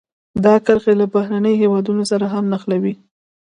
[0.43, 2.93] دا کرښې له بهرنیو هېوادونو سره هم نښلوي.